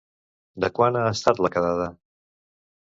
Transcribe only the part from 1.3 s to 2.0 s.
la quedada?